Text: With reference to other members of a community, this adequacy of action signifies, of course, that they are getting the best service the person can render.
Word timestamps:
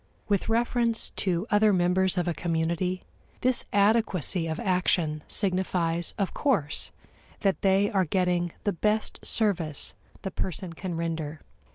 With 0.27 0.49
reference 0.49 1.11
to 1.11 1.45
other 1.51 1.71
members 1.71 2.17
of 2.17 2.27
a 2.27 2.33
community, 2.33 3.03
this 3.41 3.67
adequacy 3.71 4.47
of 4.47 4.59
action 4.59 5.21
signifies, 5.27 6.15
of 6.17 6.33
course, 6.33 6.91
that 7.41 7.61
they 7.61 7.91
are 7.91 8.05
getting 8.05 8.51
the 8.63 8.73
best 8.73 9.23
service 9.23 9.93
the 10.23 10.31
person 10.31 10.73
can 10.73 10.97
render. 10.97 11.41